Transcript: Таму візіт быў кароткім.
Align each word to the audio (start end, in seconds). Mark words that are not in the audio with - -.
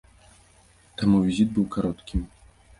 Таму 1.03 1.21
візіт 1.27 1.53
быў 1.61 1.71
кароткім. 1.79 2.29